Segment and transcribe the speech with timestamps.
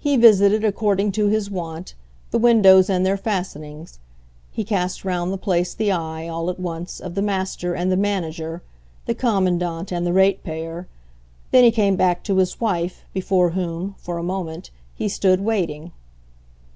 [0.00, 1.94] He visited, according to his wont,
[2.32, 4.00] the windows and their fastenings;
[4.50, 7.96] he cast round the place the eye, all at once, of the master and the
[7.96, 8.60] manager,
[9.06, 10.88] the commandant and the rate payer;
[11.52, 15.92] then he came back to his wife, before whom, for a moment, he stood waiting.